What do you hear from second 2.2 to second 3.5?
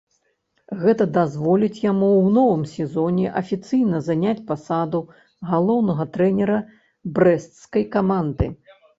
ў новым сезоне